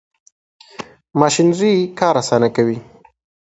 ماشینري 1.19 1.73
کار 1.99 2.15
اسانه 2.21 2.49
کوي. 2.55 2.77